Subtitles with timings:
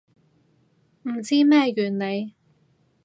[1.03, 2.33] 唔知咩原理